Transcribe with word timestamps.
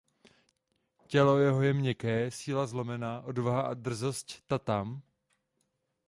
Tělo 1.07 1.37
jeho 1.37 1.61
je 1.61 1.73
měkké, 1.73 2.31
síla 2.31 2.67
zlomena, 2.67 3.21
odvaha 3.21 3.61
a 3.69 3.73
drzosť 3.77 4.39
ta 4.49 4.57
tam. 4.59 5.01